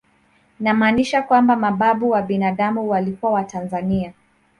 Inamaanisha 0.59 1.21
kwamba 1.21 1.55
mababu 1.55 2.09
wa 2.09 2.21
binadamu 2.21 2.89
walikuwa 2.89 3.31
watanzania 3.31 4.13